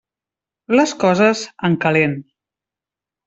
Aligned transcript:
Les 0.77 0.93
coses, 1.03 1.43
en 1.69 1.75
calent. 1.85 2.17